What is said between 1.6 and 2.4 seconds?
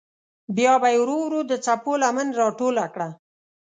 څپو لمن